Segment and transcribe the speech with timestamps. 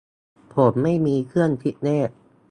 [0.53, 2.09] "ผมไม่มีเครื่องคิดเลข"